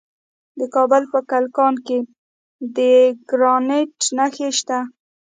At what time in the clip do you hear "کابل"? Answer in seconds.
0.75-1.03